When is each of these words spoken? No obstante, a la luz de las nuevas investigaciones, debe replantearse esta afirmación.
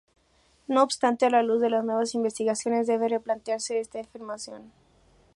No 0.67 0.81
obstante, 0.81 1.27
a 1.27 1.29
la 1.29 1.43
luz 1.43 1.61
de 1.61 1.69
las 1.69 1.85
nuevas 1.85 2.15
investigaciones, 2.15 2.87
debe 2.87 3.07
replantearse 3.07 3.79
esta 3.79 3.99
afirmación. 3.99 4.71